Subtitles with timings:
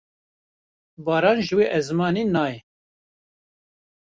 [1.05, 2.57] Baran ji wî esmanî nayê.